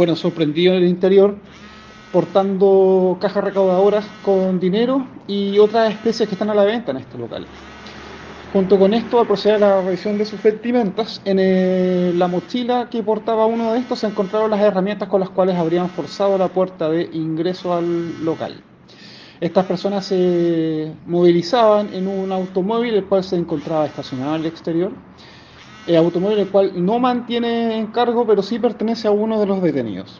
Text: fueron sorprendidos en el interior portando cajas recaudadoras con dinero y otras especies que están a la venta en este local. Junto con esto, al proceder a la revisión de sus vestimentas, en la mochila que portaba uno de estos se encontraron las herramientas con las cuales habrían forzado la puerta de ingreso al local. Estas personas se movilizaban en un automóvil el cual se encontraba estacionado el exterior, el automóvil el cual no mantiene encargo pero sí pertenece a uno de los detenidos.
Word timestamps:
fueron 0.00 0.16
sorprendidos 0.16 0.78
en 0.78 0.84
el 0.84 0.88
interior 0.88 1.36
portando 2.10 3.18
cajas 3.20 3.44
recaudadoras 3.44 4.06
con 4.24 4.58
dinero 4.58 5.06
y 5.26 5.58
otras 5.58 5.92
especies 5.92 6.26
que 6.26 6.36
están 6.36 6.48
a 6.48 6.54
la 6.54 6.64
venta 6.64 6.92
en 6.92 6.96
este 6.96 7.18
local. 7.18 7.46
Junto 8.50 8.78
con 8.78 8.94
esto, 8.94 9.20
al 9.20 9.26
proceder 9.26 9.56
a 9.56 9.68
la 9.76 9.82
revisión 9.82 10.16
de 10.16 10.24
sus 10.24 10.42
vestimentas, 10.42 11.20
en 11.26 12.18
la 12.18 12.28
mochila 12.28 12.88
que 12.88 13.02
portaba 13.02 13.44
uno 13.44 13.74
de 13.74 13.80
estos 13.80 13.98
se 13.98 14.06
encontraron 14.06 14.50
las 14.50 14.60
herramientas 14.60 15.06
con 15.06 15.20
las 15.20 15.28
cuales 15.28 15.56
habrían 15.56 15.90
forzado 15.90 16.38
la 16.38 16.48
puerta 16.48 16.88
de 16.88 17.10
ingreso 17.12 17.74
al 17.74 18.24
local. 18.24 18.54
Estas 19.38 19.66
personas 19.66 20.06
se 20.06 20.94
movilizaban 21.04 21.92
en 21.92 22.08
un 22.08 22.32
automóvil 22.32 22.94
el 22.94 23.04
cual 23.04 23.22
se 23.22 23.36
encontraba 23.36 23.84
estacionado 23.84 24.36
el 24.36 24.46
exterior, 24.46 24.92
el 25.86 25.96
automóvil 25.96 26.38
el 26.38 26.48
cual 26.48 26.72
no 26.84 26.98
mantiene 26.98 27.78
encargo 27.78 28.26
pero 28.26 28.42
sí 28.42 28.58
pertenece 28.58 29.08
a 29.08 29.10
uno 29.10 29.40
de 29.40 29.46
los 29.46 29.62
detenidos. 29.62 30.10